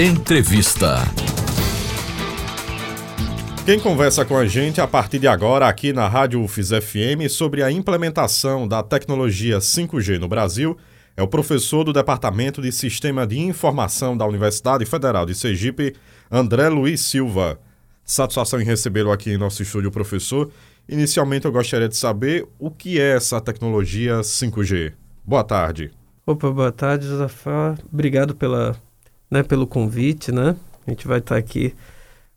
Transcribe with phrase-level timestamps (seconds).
[0.00, 0.98] Entrevista.
[3.66, 7.64] Quem conversa com a gente a partir de agora aqui na Rádio UFIS FM sobre
[7.64, 10.78] a implementação da tecnologia 5G no Brasil
[11.16, 15.96] é o professor do Departamento de Sistema de Informação da Universidade Federal de Sergipe,
[16.30, 17.58] André Luiz Silva.
[18.04, 20.48] Satisfação em recebê-lo aqui em nosso estúdio, professor.
[20.88, 24.92] Inicialmente, eu gostaria de saber o que é essa tecnologia 5G.
[25.24, 25.90] Boa tarde.
[26.24, 27.74] Opa, boa tarde, Josafá.
[27.92, 28.76] Obrigado pela,
[29.30, 30.56] né, pelo convite, né?
[30.86, 31.74] A gente vai estar tá aqui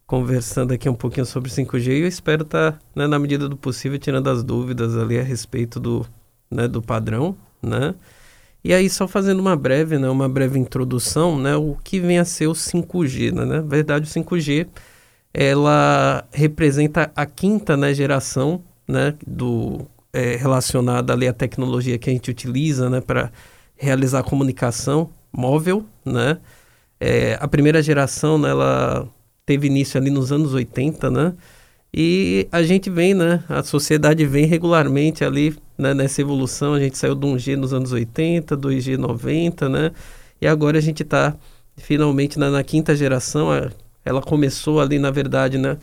[0.05, 3.55] conversando aqui um pouquinho sobre 5G e eu espero estar, tá, né, na medida do
[3.55, 6.05] possível, tirando as dúvidas ali a respeito do,
[6.49, 7.95] né, do padrão, né?
[8.63, 12.25] E aí, só fazendo uma breve, né, uma breve introdução, né, o que vem a
[12.25, 13.45] ser o 5G, né?
[13.45, 14.67] Na verdade, o 5G,
[15.33, 22.13] ela representa a quinta né, geração, né, do, é, relacionada ali à tecnologia que a
[22.13, 23.31] gente utiliza, né, para
[23.77, 26.37] realizar comunicação móvel, né?
[27.03, 29.07] É, a primeira geração, né, ela
[29.43, 31.33] teve início ali nos anos 80, né?
[31.91, 33.43] E a gente vem, né?
[33.49, 36.75] A sociedade vem regularmente ali né, nessa evolução.
[36.75, 39.91] A gente saiu de 1G nos anos 80, 2G 90, né?
[40.39, 41.35] E agora a gente está
[41.75, 43.49] finalmente na, na, quinta geração.
[44.05, 45.79] Ela começou ali, na verdade, né?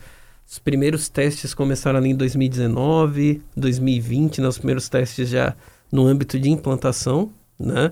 [0.49, 4.47] Os primeiros testes começaram ali em 2019, 2020, né?
[4.47, 5.53] Os primeiros testes já
[5.91, 7.91] no âmbito de implantação, né?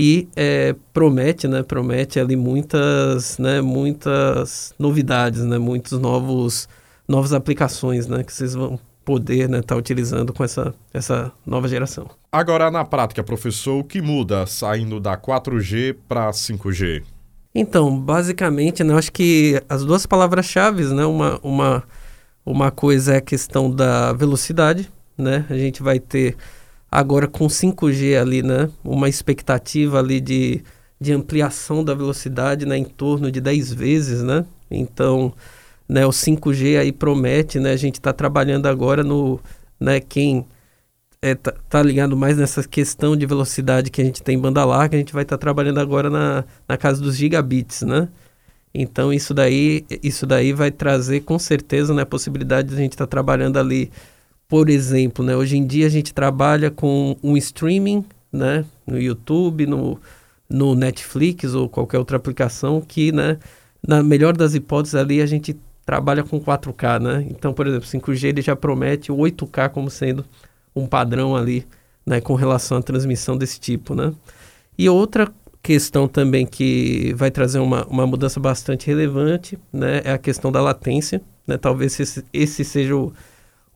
[0.00, 6.68] E é, promete, né, promete ali muitas, né, muitas novidades, né, muitos novos,
[7.08, 11.66] novas aplicações, né, que vocês vão poder estar né, tá utilizando com essa, essa nova
[11.66, 12.08] geração.
[12.30, 17.02] Agora, na prática, professor, o que muda saindo da 4G para 5G?
[17.52, 21.82] Então, basicamente, né, eu acho que as duas palavras-chave, né, uma, uma,
[22.46, 26.36] uma coisa é a questão da velocidade, né, a gente vai ter
[26.90, 30.62] Agora com 5G ali, né, uma expectativa ali de,
[31.00, 34.44] de ampliação da velocidade, né, em torno de 10 vezes, né?
[34.70, 35.32] Então,
[35.88, 39.38] né, o 5G aí promete, né, a gente está trabalhando agora no,
[39.78, 40.46] né, quem
[41.20, 44.64] é, tá, tá, ligado mais nessa questão de velocidade que a gente tem em banda
[44.64, 48.08] larga, a gente vai estar tá trabalhando agora na, na casa dos gigabits, né?
[48.72, 52.92] Então isso daí, isso daí vai trazer com certeza né, a possibilidade de a gente
[52.92, 53.90] estar tá trabalhando ali
[54.48, 59.66] por exemplo, né, hoje em dia a gente trabalha com um streaming né, no YouTube,
[59.66, 60.00] no,
[60.48, 63.38] no Netflix ou qualquer outra aplicação que, né,
[63.86, 65.54] na melhor das hipóteses ali, a gente
[65.84, 67.26] trabalha com 4K, né?
[67.30, 70.24] Então, por exemplo, 5G ele já promete 8K como sendo
[70.74, 71.66] um padrão ali,
[72.04, 74.12] né, com relação à transmissão desse tipo, né?
[74.76, 75.32] E outra
[75.62, 80.60] questão também que vai trazer uma, uma mudança bastante relevante, né, é a questão da
[80.60, 81.56] latência, né?
[81.58, 83.12] Talvez esse, esse seja o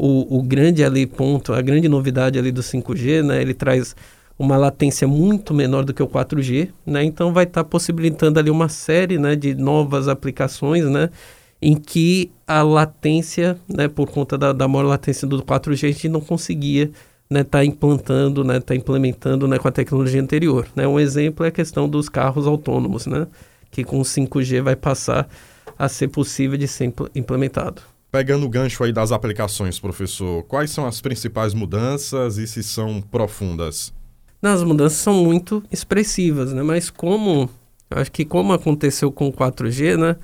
[0.04, 3.40] o, o grande ali ponto, a grande novidade ali do 5G, né?
[3.40, 3.94] Ele traz
[4.36, 7.04] uma latência muito menor do que o 4G, né?
[7.04, 11.08] Então vai estar tá possibilitando ali uma série, né, de novas aplicações, né,
[11.60, 16.08] em que a latência, né, por conta da, da maior latência do 4G, a gente
[16.08, 16.90] não conseguia
[17.30, 20.84] né, tá implantando, né, tá implementando, né, com a tecnologia anterior, né?
[20.86, 23.28] Um exemplo é a questão dos carros autônomos, né,
[23.70, 25.28] que com 5G vai passar
[25.78, 27.91] a ser possível de ser implementado.
[28.12, 33.00] Pegando o gancho aí das aplicações, professor, quais são as principais mudanças e se são
[33.00, 33.90] profundas?
[34.42, 36.62] As mudanças são muito expressivas, né?
[36.62, 37.48] Mas como,
[37.88, 40.16] acho que como aconteceu com o 4G, né?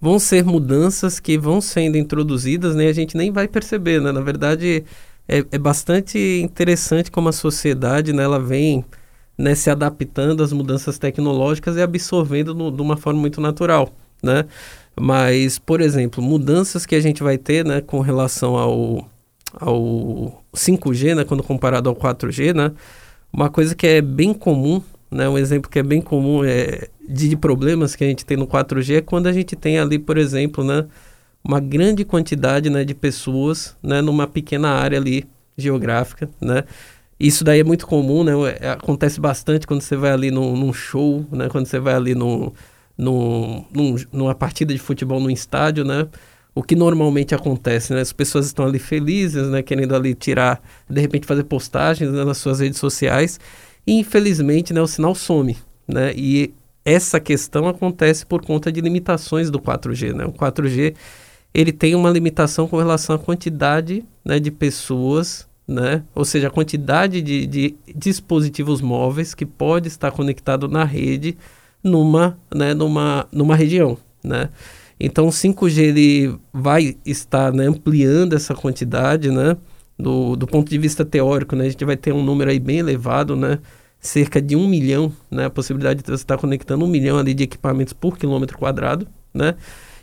[0.00, 2.86] Vão ser mudanças que vão sendo introduzidas, né?
[2.88, 4.10] A gente nem vai perceber, né?
[4.10, 4.82] Na verdade,
[5.28, 8.22] é, é bastante interessante como a sociedade, né?
[8.22, 8.82] Ela vem
[9.36, 14.46] né, se adaptando às mudanças tecnológicas e absorvendo no, de uma forma muito natural, né?
[15.00, 19.08] Mas, por exemplo, mudanças que a gente vai ter né, com relação ao,
[19.54, 22.72] ao 5G, né, quando comparado ao 4G, né,
[23.32, 27.28] uma coisa que é bem comum, né, um exemplo que é bem comum é, de,
[27.28, 30.18] de problemas que a gente tem no 4G é quando a gente tem ali, por
[30.18, 30.86] exemplo, né,
[31.42, 35.24] uma grande quantidade né, de pessoas né, numa pequena área ali
[35.56, 36.64] geográfica, né?
[37.18, 38.32] Isso daí é muito comum, né?
[38.60, 41.48] É, acontece bastante quando você vai ali num, num show, né?
[41.48, 42.52] Quando você vai ali num,
[42.98, 46.08] no, num, numa partida de futebol no estádio, né?
[46.52, 48.00] O que normalmente acontece, né?
[48.00, 49.62] As pessoas estão ali felizes, né?
[49.62, 50.60] Querendo ali tirar,
[50.90, 52.24] de repente fazer postagens né?
[52.24, 53.38] nas suas redes sociais.
[53.86, 54.82] E infelizmente, né?
[54.82, 55.56] O sinal some,
[55.86, 56.12] né?
[56.16, 56.52] E
[56.84, 60.24] essa questão acontece por conta de limitações do 4G, né?
[60.24, 60.96] O 4G,
[61.54, 66.02] ele tem uma limitação com relação à quantidade né, de pessoas, né?
[66.14, 71.36] Ou seja, a quantidade de, de dispositivos móveis que pode estar conectado na rede
[71.82, 74.50] numa, né, numa, numa região, né?
[75.00, 79.56] Então o 5G ele vai estar né, ampliando essa quantidade, né?
[79.98, 81.66] Do, do ponto de vista teórico, né?
[81.66, 83.58] A gente vai ter um número aí bem elevado, né?
[84.00, 85.46] cerca de um milhão, né?
[85.46, 89.56] A possibilidade de você estar conectando um milhão ali de equipamentos por quilômetro quadrado, né?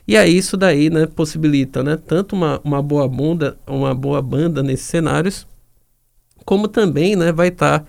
[0.07, 4.62] E aí isso daí, né, possibilita, né, tanto uma, uma boa banda, uma boa banda
[4.62, 5.48] nesses cenários,
[6.45, 7.86] como também, né, vai estar tá,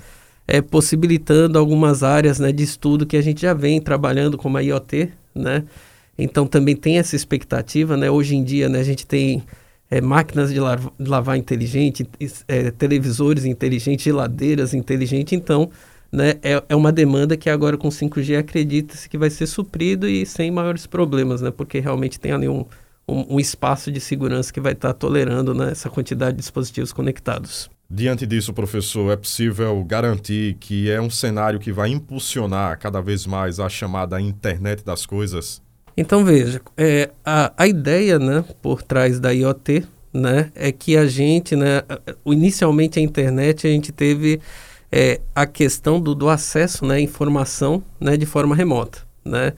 [0.46, 4.60] é, possibilitando algumas áreas, né, de estudo que a gente já vem trabalhando como a
[4.60, 5.64] IoT, né?
[6.18, 8.10] Então também tem essa expectativa, né?
[8.10, 9.42] Hoje em dia, né, a gente tem
[9.90, 12.08] é, máquinas de lavar, lavar inteligente,
[12.48, 15.70] é, televisores inteligentes, geladeiras inteligentes, então
[16.10, 20.24] né, é, é uma demanda que agora com 5G acredita-se que vai ser suprido e
[20.24, 22.64] sem maiores problemas, né, porque realmente tem ali um,
[23.06, 26.92] um, um espaço de segurança que vai estar tá tolerando né, essa quantidade de dispositivos
[26.92, 27.70] conectados.
[27.88, 33.26] Diante disso, professor, é possível garantir que é um cenário que vai impulsionar cada vez
[33.26, 35.62] mais a chamada internet das coisas?
[35.96, 41.06] Então veja, é, a, a ideia né, por trás da IoT né, é que a
[41.06, 41.82] gente, né,
[42.26, 44.40] inicialmente a internet a gente teve
[44.90, 48.98] é, a questão do, do acesso né, à informação né, de forma remota.
[49.24, 49.52] Né?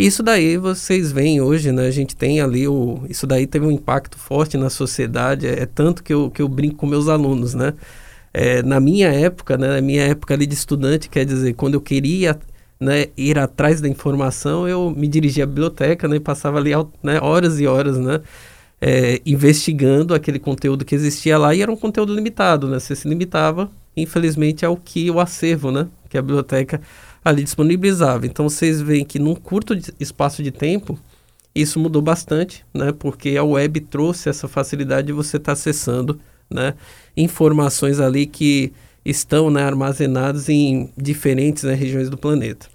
[0.00, 1.86] Isso daí vocês veem hoje, né?
[1.86, 3.02] A gente tem ali o.
[3.08, 5.46] Isso daí teve um impacto forte na sociedade.
[5.46, 7.74] É, é tanto que eu, que eu brinco com meus alunos, né?
[8.32, 9.68] É, na minha época, né?
[9.68, 12.38] Na minha época ali de estudante, quer dizer, quando eu queria
[12.80, 16.16] né, ir atrás da informação, eu me dirigia à biblioteca, né?
[16.16, 16.70] E passava ali
[17.02, 18.22] né, horas e horas, né?
[18.80, 22.78] É, investigando aquele conteúdo que existia lá e era um conteúdo limitado, né?
[22.78, 25.88] Você se limitava, infelizmente, ao que o acervo, né?
[26.08, 26.80] Que a biblioteca
[27.24, 28.26] ali disponibilizava.
[28.26, 30.98] Então vocês veem que num curto espaço de tempo
[31.54, 32.92] isso mudou bastante, né?
[32.92, 36.74] Porque a web trouxe essa facilidade de você estar tá acessando, né?
[37.16, 38.72] Informações ali que
[39.04, 42.68] estão né, armazenadas em diferentes né, regiões do planeta.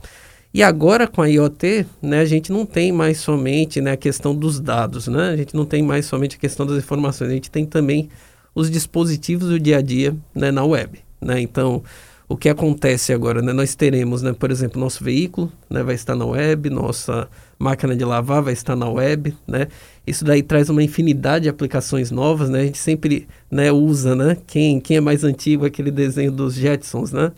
[0.53, 4.33] E agora com a IoT, né, a gente não tem mais somente né, a questão
[4.33, 5.29] dos dados, né?
[5.29, 8.09] A gente não tem mais somente a questão das informações, a gente tem também
[8.53, 11.41] os dispositivos do dia a dia né, na web, né?
[11.41, 11.83] Então,
[12.27, 13.53] o que acontece agora, né?
[13.53, 18.03] Nós teremos, né, por exemplo, nosso veículo, né, vai estar na web, nossa máquina de
[18.03, 19.67] lavar vai estar na web, né?
[20.05, 22.61] Isso daí traz uma infinidade de aplicações novas, né?
[22.61, 24.37] A gente sempre, né, usa, né?
[24.47, 27.31] Quem, quem é mais antigo, aquele desenho dos Jetsons, né?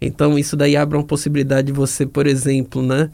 [0.00, 3.10] Então, isso daí abre uma possibilidade de você, por exemplo, né,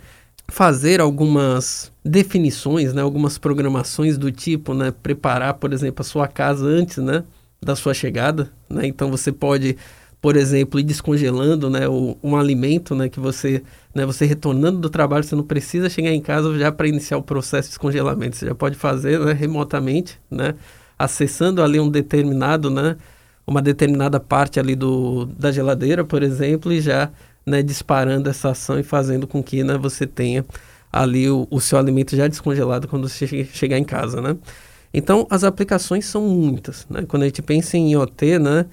[0.48, 6.66] fazer algumas definições, né, algumas programações do tipo, né, preparar, por exemplo, a sua casa
[6.66, 7.22] antes, né,
[7.62, 8.86] da sua chegada, né?
[8.86, 9.76] Então, você pode
[10.22, 13.60] por exemplo, ir descongelando né, o, um alimento né, que você,
[13.92, 17.22] né, você retornando do trabalho, você não precisa chegar em casa já para iniciar o
[17.22, 18.36] processo de descongelamento.
[18.36, 20.54] Você já pode fazer né, remotamente, né,
[20.96, 22.96] acessando ali um determinado, né,
[23.44, 27.10] uma determinada parte ali do, da geladeira, por exemplo, e já
[27.44, 30.44] né, disparando essa ação e fazendo com que né, você tenha
[30.92, 34.36] ali o, o seu alimento já descongelado quando você chegar em casa, né?
[34.94, 37.02] Então, as aplicações são muitas, né?
[37.08, 38.66] Quando a gente pensa em IoT, né?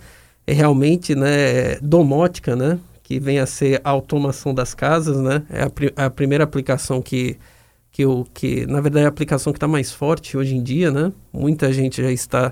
[0.50, 5.62] É realmente né, domótica, né, que vem a ser a automação das casas, né, é
[5.96, 7.38] a, a primeira aplicação que,
[7.92, 10.90] que, o, que, na verdade, é a aplicação que está mais forte hoje em dia,
[10.90, 12.51] né, muita gente já está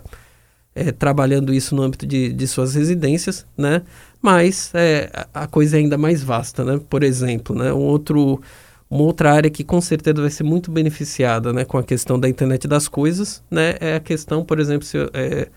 [0.76, 3.82] é, trabalhando isso no âmbito de, de suas residências, né,
[4.22, 8.40] mas é, a coisa é ainda mais vasta, né, por exemplo, né, um outro,
[8.88, 12.30] uma outra área que com certeza vai ser muito beneficiada, né, com a questão da
[12.30, 15.48] internet das coisas, né, é a questão, por exemplo, se, é,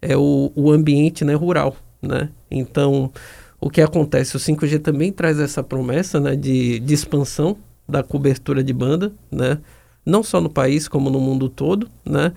[0.00, 2.30] é o, o ambiente né, rural, né?
[2.50, 3.12] Então,
[3.60, 4.36] o que acontece?
[4.36, 7.56] O 5G também traz essa promessa né, de, de expansão
[7.88, 9.58] da cobertura de banda, né?
[10.04, 12.32] Não só no país, como no mundo todo, né?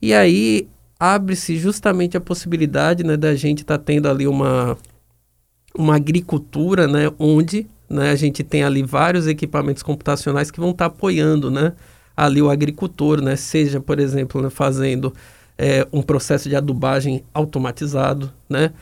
[0.00, 4.76] E aí abre-se justamente a possibilidade né, da gente estar tá tendo ali uma,
[5.76, 7.12] uma agricultura, né?
[7.18, 11.74] Onde né, a gente tem ali vários equipamentos computacionais que vão estar tá apoiando, né?
[12.16, 13.36] Ali o agricultor, né?
[13.36, 15.12] Seja, por exemplo, né, fazendo
[15.58, 18.72] é, um processo de adubagem automatizado, né?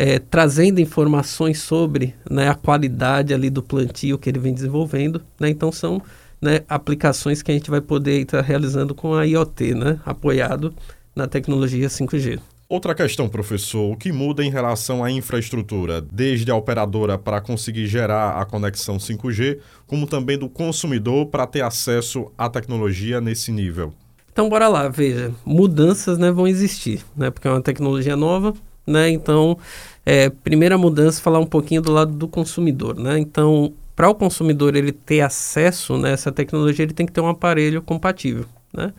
[0.00, 5.20] É, trazendo informações sobre né, a qualidade ali do plantio que ele vem desenvolvendo.
[5.38, 5.50] Né?
[5.50, 6.00] Então são
[6.40, 10.72] né, aplicações que a gente vai poder estar realizando com a IoT, né, apoiado
[11.14, 12.40] na tecnologia 5G.
[12.66, 17.86] Outra questão, professor, o que muda em relação à infraestrutura, desde a operadora para conseguir
[17.86, 23.92] gerar a conexão 5G, como também do consumidor para ter acesso à tecnologia nesse nível?
[24.32, 28.54] Então, bora lá, veja, mudanças né, vão existir, né, porque é uma tecnologia nova,
[28.86, 29.10] né?
[29.10, 29.58] Então,
[30.04, 33.18] é, primeira mudança, falar um pouquinho do lado do consumidor, né?
[33.18, 37.82] Então, para o consumidor ele ter acesso né, tecnologia, ele tem que ter um aparelho
[37.82, 38.92] compatível, né?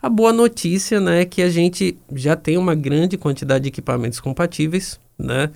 [0.00, 4.20] A boa notícia, né, é que a gente já tem uma grande quantidade de equipamentos
[4.20, 5.50] compatíveis, né?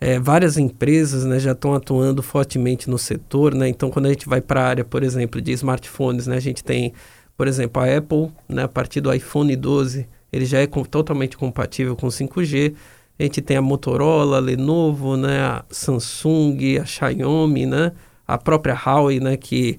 [0.00, 3.68] É, várias empresas né, já estão atuando fortemente no setor, né?
[3.68, 6.62] Então, quando a gente vai para a área, por exemplo, de smartphones, né, a gente
[6.62, 6.92] tem,
[7.36, 11.36] por exemplo, a Apple, né, a partir do iPhone 12, ele já é com, totalmente
[11.36, 12.74] compatível com 5G
[13.18, 17.92] A gente tem a Motorola, a Lenovo, né, a Samsung, a Xiaomi, né,
[18.26, 19.78] a própria Huawei, né, que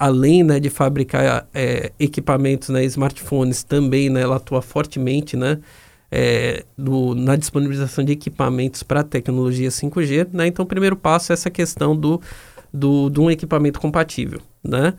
[0.00, 5.58] além né, de fabricar é, equipamentos, né, smartphones, também né, ela atua fortemente né,
[6.10, 10.28] é, do, na disponibilização de equipamentos para tecnologia 5G.
[10.32, 10.46] Né?
[10.46, 12.18] Então, o primeiro passo é essa questão do,
[12.72, 14.40] do, de um equipamento compatível.
[14.64, 14.94] Né?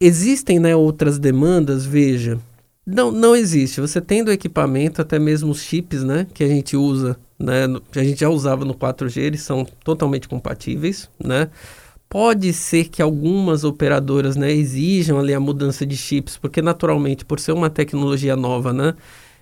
[0.00, 2.38] Existem né, outras demandas, veja,
[2.86, 3.80] não, não existe.
[3.80, 7.64] Você tendo equipamento, até mesmo os chips né, que a gente usa, né,
[7.94, 11.48] a gente já usava no 4G, eles são totalmente compatíveis, né?
[12.08, 17.40] Pode ser que algumas operadoras né, exijam ali a mudança de chips, porque naturalmente, por
[17.40, 18.94] ser uma tecnologia nova, né,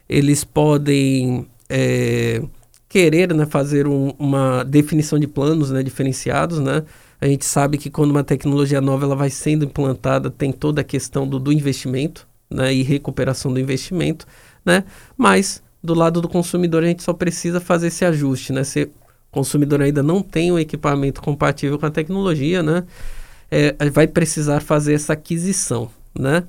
[0.09, 2.43] eles podem é,
[2.89, 6.61] querer né, fazer um, uma definição de planos né, diferenciados.
[6.61, 6.83] Né?
[7.21, 10.85] A gente sabe que quando uma tecnologia nova ela vai sendo implantada, tem toda a
[10.85, 14.27] questão do, do investimento né, e recuperação do investimento,
[14.65, 14.85] né?
[15.17, 18.63] mas do lado do consumidor a gente só precisa fazer esse ajuste, né?
[18.63, 18.89] Se
[19.31, 22.85] consumidor ainda não tem um equipamento compatível com a tecnologia, né?
[23.51, 26.45] É, vai precisar fazer essa aquisição, né?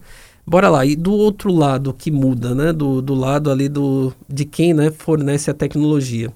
[0.46, 0.86] Bora lá.
[0.86, 2.72] E do outro lado que muda, né?
[2.72, 6.32] Do, do lado ali do, de quem né, fornece a tecnologia.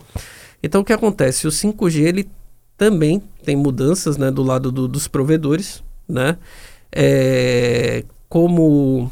[0.63, 1.45] Então, o que acontece?
[1.45, 2.29] O 5G, ele
[2.77, 4.31] também tem mudanças, né?
[4.31, 6.37] Do lado do, dos provedores, né?
[6.91, 9.11] É, como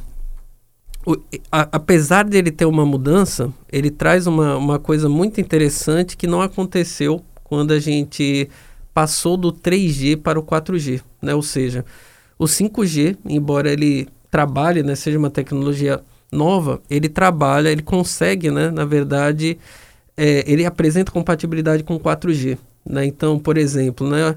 [1.06, 1.16] o,
[1.52, 6.28] a, apesar de ele ter uma mudança, ele traz uma, uma coisa muito interessante que
[6.28, 8.50] não aconteceu quando a gente
[8.94, 11.36] passou do 3G para o 4G, né?
[11.36, 11.86] Ou seja,
[12.40, 18.70] o 5G, embora ele trabalhe, né, seja uma tecnologia nova, ele trabalha, ele consegue, né,
[18.70, 19.58] na verdade,
[20.18, 23.06] é, ele apresenta compatibilidade com 4G, né?
[23.06, 24.36] Então, por exemplo, né,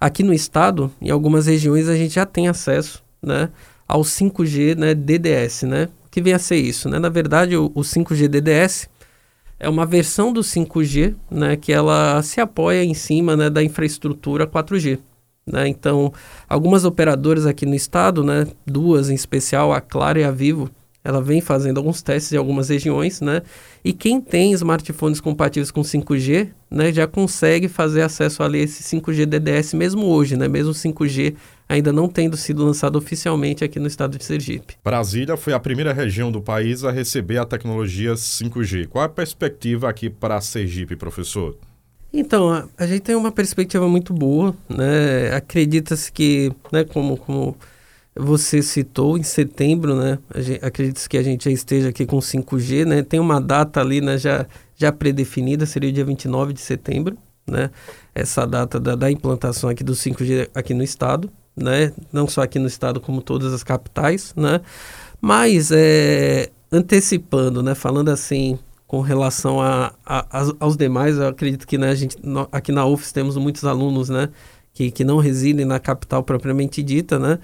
[0.00, 3.50] aqui no estado, em algumas regiões a gente já tem acesso, né,
[3.86, 5.88] ao 5G, né, DDS, né?
[6.14, 6.88] Que vem a ser isso?
[6.88, 7.00] Né?
[7.00, 8.88] Na verdade, o, o 5G DDS
[9.58, 14.46] é uma versão do 5G né, que ela se apoia em cima né, da infraestrutura
[14.46, 15.00] 4G.
[15.44, 15.66] Né?
[15.66, 16.12] Então,
[16.48, 20.70] algumas operadoras aqui no estado, né, duas em especial, a Claro e a Vivo,
[21.02, 23.42] ela vem fazendo alguns testes em algumas regiões, né?
[23.84, 29.26] E quem tem smartphones compatíveis com 5G, né, já consegue fazer acesso a esse 5G
[29.26, 30.48] DDS mesmo hoje, né?
[30.48, 31.34] Mesmo 5G
[31.68, 34.76] ainda não tendo sido lançado oficialmente aqui no estado de Sergipe.
[34.84, 38.88] Brasília foi a primeira região do país a receber a tecnologia 5G.
[38.88, 41.56] Qual a perspectiva aqui para Sergipe, professor?
[42.12, 45.34] Então, a, a gente tem uma perspectiva muito boa, né?
[45.34, 47.56] Acredita-se que, né, como, como
[48.14, 50.18] você citou, em setembro, né?
[50.62, 53.02] Acredita-se que a gente já esteja aqui com 5G, né?
[53.02, 57.70] Tem uma data ali, né, já, já predefinida, seria o dia 29 de setembro, né?
[58.14, 61.92] Essa data da, da implantação aqui do 5G aqui no estado, né?
[62.12, 64.60] Não só aqui no estado, como todas as capitais, né?
[65.20, 67.74] Mas, é, antecipando, né?
[67.74, 70.26] Falando assim, com relação a, a,
[70.60, 72.16] aos demais, eu acredito que né, a gente,
[72.52, 74.28] aqui na UFES temos muitos alunos, né?
[74.72, 77.38] Que, que não residem na capital propriamente dita, né?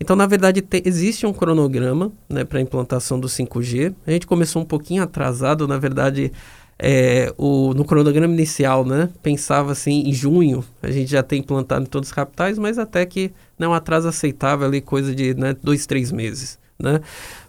[0.00, 3.94] Então, na verdade, te, existe um cronograma né, para a implantação do 5G.
[4.06, 6.32] A gente começou um pouquinho atrasado, na verdade,
[6.82, 11.84] é, o, no cronograma inicial, né, pensava assim, em junho, a gente já tem implantado
[11.84, 15.34] em todas as capitais, mas até que não é um atraso aceitável ali, coisa de
[15.34, 16.58] né, dois, três meses.
[16.78, 17.02] Né?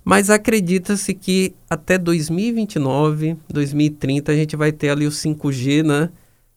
[0.03, 6.09] Mas acredita-se que até 2029, 2030, a gente vai ter ali o 5G né,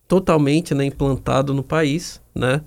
[0.08, 2.60] totalmente né, implantado no país, né?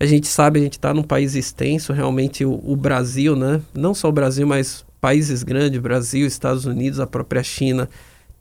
[0.00, 3.60] A gente sabe, a gente está num país extenso, realmente o, o, Brasil, né?
[3.72, 7.88] Não só o Brasil, mas países grandes, Brasil, Estados Unidos, a própria China,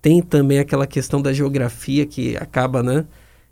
[0.01, 3.05] tem também aquela questão da geografia que acaba, né?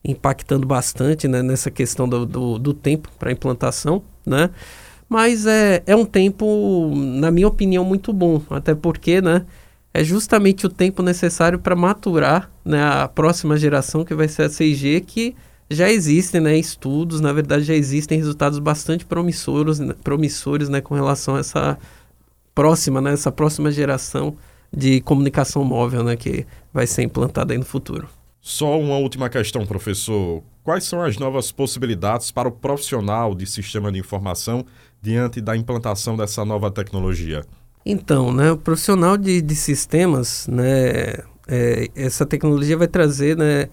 [0.03, 4.49] Impactando bastante né, nessa questão do, do, do tempo para implantação, né?
[5.07, 9.45] Mas é, é um tempo, na minha opinião, muito bom, até porque, né?
[9.93, 14.47] É justamente o tempo necessário para maturar né, a próxima geração, que vai ser a
[14.47, 15.35] 6G, que
[15.69, 20.93] já existem né, estudos, na verdade já existem resultados bastante promissores, né, promissores né, com
[20.93, 21.77] relação a essa
[22.53, 24.37] próxima, né, essa próxima geração
[24.71, 28.07] de comunicação móvel né, que vai ser implantada aí no futuro.
[28.41, 30.41] Só uma última questão, professor.
[30.63, 34.65] Quais são as novas possibilidades para o profissional de sistema de informação
[35.01, 37.43] diante da implantação dessa nova tecnologia?
[37.85, 41.15] Então, né, o profissional de, de sistemas, né,
[41.47, 43.67] é, essa tecnologia vai trazer né,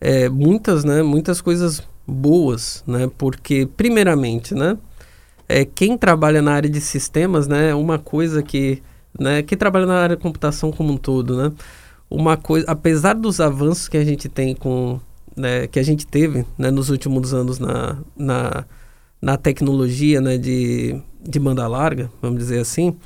[0.00, 4.78] é, muitas, né, muitas coisas boas, né, porque primeiramente, né,
[5.48, 8.82] é, quem trabalha na área de sistemas, né, uma coisa que,
[9.18, 11.52] né, quem trabalha na área de computação como um todo, né,
[12.10, 15.00] uma coisa, apesar dos avanços que a gente tem com,
[15.36, 18.64] né, que a gente teve, né, nos últimos anos na, na,
[19.20, 22.96] na tecnologia, né, de, de banda larga, vamos dizer assim,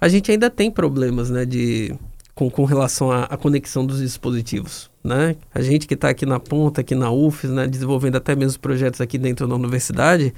[0.00, 1.94] a gente ainda tem problemas, né, de
[2.34, 4.90] com, com relação à, à conexão dos dispositivos.
[5.02, 5.36] Né?
[5.54, 9.00] A gente que está aqui na ponta, aqui na UFES, né, desenvolvendo até mesmo projetos
[9.00, 10.34] aqui dentro da universidade,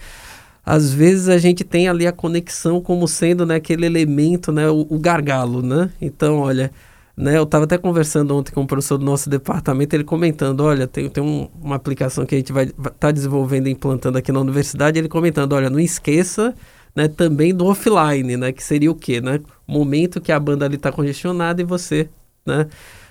[0.67, 4.85] às vezes a gente tem ali a conexão como sendo né, aquele elemento, né, o,
[4.91, 5.91] o gargalo, né?
[6.03, 6.73] Então, olha,
[7.17, 10.89] né, eu estava até conversando ontem com o professor do nosso departamento, ele comentando, olha,
[10.89, 14.33] tem, tem um, uma aplicação que a gente vai estar tá desenvolvendo e implantando aqui
[14.33, 16.53] na universidade, ele comentando, olha, não esqueça
[16.97, 19.39] né, também do offline, né, que seria o quê, né?
[19.69, 22.09] Momento que a banda ali está congestionada e você,
[22.45, 22.67] né,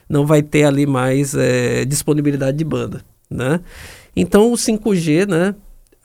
[0.09, 3.61] não vai ter ali mais é, disponibilidade de banda, né?
[4.13, 5.55] Então o 5G, né,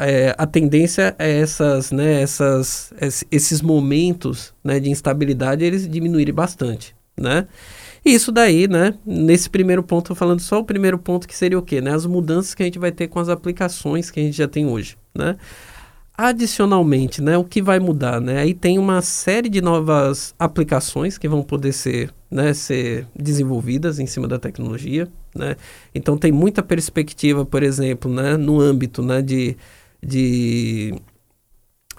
[0.00, 2.92] é, a tendência é essas, né, essas,
[3.30, 7.46] esses momentos, né, de instabilidade eles diminuírem bastante, né?
[8.04, 11.62] E isso daí, né, nesse primeiro ponto, falando só o primeiro ponto que seria o
[11.62, 11.92] quê, né?
[11.92, 14.66] As mudanças que a gente vai ter com as aplicações que a gente já tem
[14.66, 15.36] hoje, né?
[16.16, 18.38] Adicionalmente, né, o que vai mudar, né?
[18.38, 24.06] Aí tem uma série de novas aplicações que vão poder ser, né, ser desenvolvidas em
[24.06, 25.56] cima da tecnologia, né?
[25.94, 29.56] Então tem muita perspectiva, por exemplo, né, no âmbito, né, de,
[30.02, 30.94] de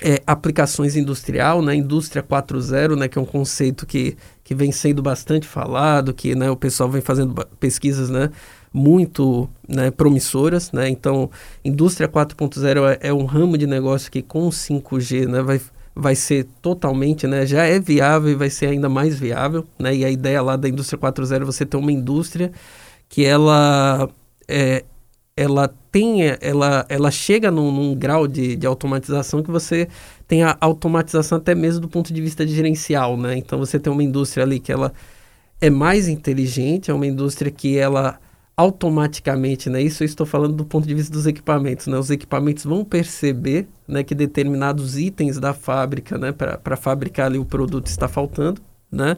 [0.02, 5.02] é, aplicações industrial, né, indústria 4.0, né, que é um conceito que, que vem sendo
[5.02, 8.32] bastante falado, que, né, o pessoal vem fazendo pesquisas, né,
[8.74, 10.72] muito né, promissoras.
[10.72, 10.90] Né?
[10.90, 11.30] Então,
[11.64, 15.62] indústria 4.0 é, é, um ramo de negócio que com 5G né, vai,
[15.96, 19.66] vai ser totalmente, né, já é viável e vai ser ainda mais viável.
[19.78, 19.98] Né?
[19.98, 22.52] E a ideia lá da indústria 4.0 é você ter uma indústria
[23.08, 24.10] que ela,
[24.48, 24.84] é,
[25.42, 29.88] ela tem, ela, ela chega num, num grau de, de automatização que você
[30.28, 33.36] tem a automatização até mesmo do ponto de vista de gerencial, né?
[33.38, 34.94] Então você tem uma indústria ali que ela
[35.60, 38.20] é mais inteligente, é uma indústria que ela
[38.56, 39.82] automaticamente, né?
[39.82, 41.98] Isso eu estou falando do ponto de vista dos equipamentos, né?
[41.98, 47.46] Os equipamentos vão perceber, né, que determinados itens da fábrica, né, para fabricar ali o
[47.46, 49.18] produto está faltando, né?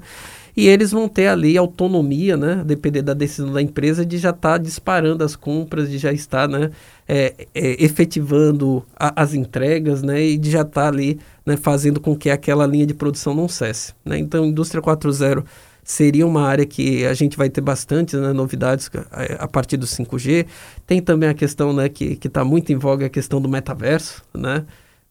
[0.56, 4.51] E eles vão ter ali autonomia, né, depender da decisão da empresa, de já estar
[4.51, 6.70] tá disparando as compras, de já estar, né,
[7.08, 12.00] é, é, efetivando a, as entregas, né, e de já estar tá ali, né, fazendo
[12.00, 14.18] com que aquela linha de produção não cesse, né?
[14.20, 15.44] Então, indústria 4.0
[15.84, 19.86] seria uma área que a gente vai ter bastante né, novidades a, a, partir do
[19.86, 20.45] 5G.
[20.88, 24.65] Tem também a questão né, que está muito em voga, a questão do metaverso, né?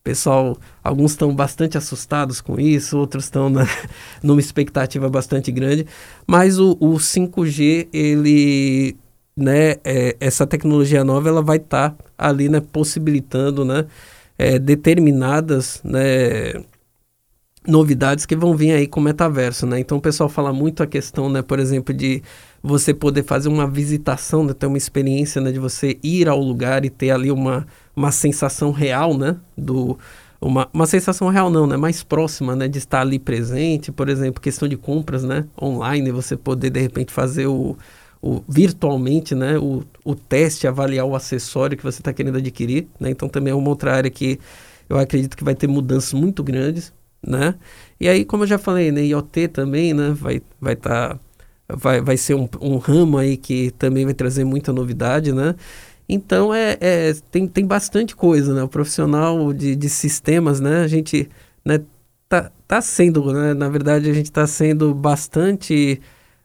[0.05, 3.49] Pessoal, alguns estão bastante assustados com isso, outros estão
[4.21, 5.87] numa expectativa bastante grande,
[6.27, 8.97] mas o, o 5G, ele,
[9.37, 13.87] né, é, essa tecnologia nova, ela vai estar tá ali, né, possibilitando, né,
[14.37, 16.55] é, determinadas, né,
[17.67, 19.79] novidades que vão vir aí com o metaverso, né?
[19.79, 22.23] Então o pessoal fala muito a questão, né, por exemplo, de
[22.63, 26.85] você poder fazer uma visitação, né, ter uma experiência, né, de você ir ao lugar
[26.85, 29.99] e ter ali uma, uma sensação real, né, do
[30.41, 34.41] uma, uma sensação real não, né, mais próxima, né, de estar ali presente, por exemplo,
[34.41, 37.77] questão de compras, né, online, você poder de repente fazer o,
[38.21, 43.11] o virtualmente, né, o, o teste, avaliar o acessório que você está querendo adquirir, né?
[43.11, 44.39] Então também é uma outra área que
[44.89, 46.93] eu acredito que vai ter mudanças muito grandes
[47.27, 47.55] né?
[48.01, 51.19] E aí, como eu já falei, né, IoT também, né, vai vai tá,
[51.77, 55.55] vai, vai ser um, um ramo aí que também vai trazer muita novidade, né?
[56.09, 58.63] Então, é, é, tem, tem bastante coisa, né?
[58.63, 60.83] O profissional de, de sistemas, né?
[60.83, 61.29] A gente
[61.65, 61.81] né,
[62.29, 63.55] tá, tá sendo, né?
[63.55, 66.01] Na verdade, a gente está sendo bastante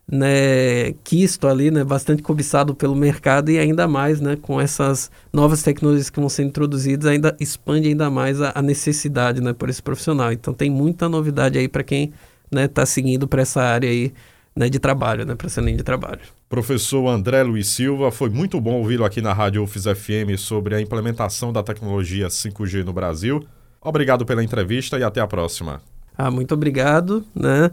[0.09, 5.61] né, quisto ali, né, bastante cobiçado pelo mercado e ainda mais, né, com essas novas
[5.61, 9.83] tecnologias que vão ser introduzidas, ainda expande ainda mais a, a necessidade, né, por esse
[9.83, 10.31] profissional.
[10.31, 12.13] Então tem muita novidade aí para quem,
[12.49, 14.13] né, está seguindo para essa área aí,
[14.57, 16.21] né, de trabalho, né, para essa linha de trabalho.
[16.49, 20.81] Professor André Luiz Silva, foi muito bom ouvi-lo aqui na Rádio UFIS FM sobre a
[20.81, 23.45] implementação da tecnologia 5G no Brasil.
[23.79, 25.79] Obrigado pela entrevista e até a próxima.
[26.17, 27.69] Ah, muito obrigado, né?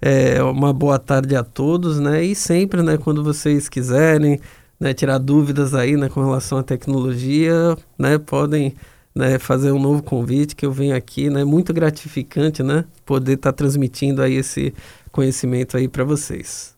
[0.00, 2.24] É, uma boa tarde a todos, né?
[2.24, 4.40] E sempre, né, quando vocês quiserem
[4.80, 8.74] né, tirar dúvidas aí, né, com relação à tecnologia, né, podem
[9.14, 11.44] né, fazer um novo convite que eu venho aqui, né?
[11.44, 12.84] Muito gratificante, né?
[13.04, 14.74] Poder estar tá transmitindo aí esse
[15.14, 16.73] conhecimento aí para vocês.